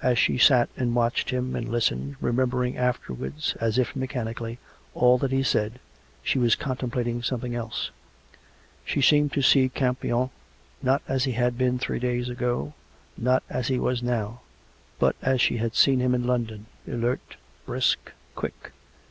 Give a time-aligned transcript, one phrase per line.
[0.00, 4.58] As she sat and watched him and listened, remembering afterwards, as if mechanically,
[4.94, 5.80] all that he said,
[6.22, 7.90] she was con templating something else.
[8.86, 10.30] She seemed to see Campion,
[10.82, 12.72] not as he Iiad been three days ago,
[13.18, 14.40] not as he was now...
[14.98, 17.36] but as she had seen him in London— alert,
[17.66, 17.98] brisk,
[18.34, 18.72] quick.